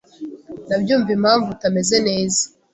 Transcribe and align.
ndabyumva 0.65 1.09
impamvu 1.17 1.47
utameze 1.55 1.97
neza, 2.07 2.41